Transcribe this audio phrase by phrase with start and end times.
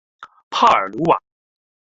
[0.49, 1.21] 帕尔鲁瓦。